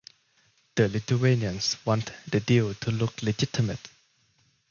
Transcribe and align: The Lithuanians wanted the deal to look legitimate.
The 0.73 0.87
Lithuanians 0.89 1.77
wanted 1.85 2.15
the 2.27 2.39
deal 2.39 2.73
to 2.73 2.89
look 2.89 3.21
legitimate. 3.21 3.87